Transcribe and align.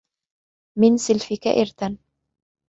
مَنْ 0.77 0.97
سَلَفِك 0.97 1.47
إرْثًا 1.47 1.97